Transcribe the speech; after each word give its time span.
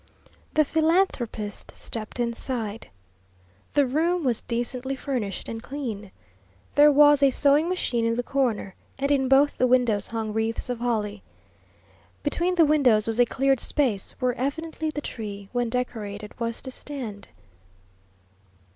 The 0.55 0.65
philanthropist 0.65 1.75
stepped 1.75 2.19
inside. 2.19 2.89
The 3.73 3.85
room 3.85 4.23
was 4.23 4.41
decently 4.41 4.95
furnished 4.95 5.47
and 5.47 5.61
clean. 5.61 6.09
There 6.73 6.91
was 6.91 7.21
a 7.21 7.29
sewing 7.29 7.69
machine 7.69 8.03
in 8.03 8.15
the 8.15 8.23
corner, 8.23 8.73
and 8.97 9.11
in 9.11 9.27
both 9.29 9.59
the 9.59 9.67
windows 9.67 10.07
hung 10.07 10.33
wreaths 10.33 10.71
of 10.71 10.79
holly. 10.79 11.21
Between 12.23 12.55
the 12.55 12.65
windows 12.65 13.05
was 13.05 13.19
a 13.19 13.25
cleared 13.27 13.59
space, 13.59 14.13
where 14.13 14.33
evidently 14.33 14.89
the 14.89 15.01
tree, 15.01 15.49
when 15.51 15.69
decorated, 15.69 16.33
was 16.39 16.63
to 16.63 16.71
stand. 16.71 17.27